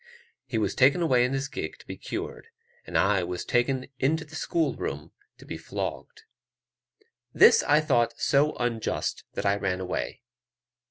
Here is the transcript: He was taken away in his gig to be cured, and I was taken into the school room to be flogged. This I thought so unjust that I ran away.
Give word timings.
He 0.47 0.57
was 0.57 0.73
taken 0.73 1.03
away 1.03 1.23
in 1.23 1.33
his 1.33 1.47
gig 1.47 1.77
to 1.77 1.85
be 1.85 1.95
cured, 1.95 2.47
and 2.87 2.97
I 2.97 3.21
was 3.21 3.45
taken 3.45 3.85
into 3.99 4.25
the 4.25 4.33
school 4.33 4.73
room 4.75 5.11
to 5.37 5.45
be 5.45 5.59
flogged. 5.59 6.23
This 7.35 7.61
I 7.61 7.81
thought 7.81 8.15
so 8.19 8.55
unjust 8.55 9.25
that 9.33 9.45
I 9.45 9.57
ran 9.57 9.79
away. 9.79 10.23